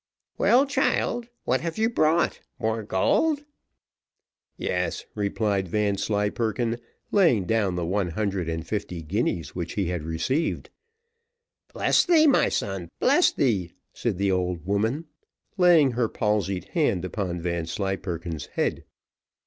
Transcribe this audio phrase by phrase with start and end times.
[0.39, 3.45] "Well, child, what have you brought more gold?"
[4.57, 6.79] "Yes," replied Vanslyperken,
[7.11, 10.71] laying down the one hundred and fifty guineas which he had received.
[11.71, 15.05] "Bless thee, my son bless thee!" said the old woman,
[15.55, 18.83] laying her palsied hand upon Vanslyperken's head.